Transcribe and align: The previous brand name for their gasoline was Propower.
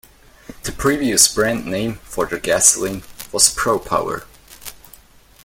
The 0.63 0.71
previous 0.71 1.31
brand 1.31 1.67
name 1.67 1.97
for 1.97 2.25
their 2.25 2.39
gasoline 2.39 3.03
was 3.31 3.53
Propower. 3.53 4.23